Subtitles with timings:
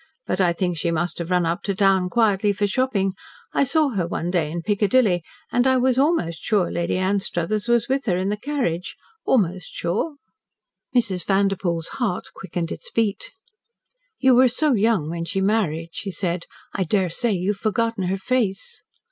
[0.25, 3.13] But I think she must have run up to town quietly for shopping.
[3.53, 7.87] I saw her one day in Piccadilly, and I was almost sure Lady Anstruthers was
[7.87, 8.95] with her in the carriage
[9.27, 10.15] almost sure."
[10.95, 11.23] Mrs.
[11.27, 13.31] Vanderpoel's heart quickened its beat.
[14.17, 16.45] "You were so young when she married," she said.
[16.73, 18.81] "I daresay you have forgotten her face."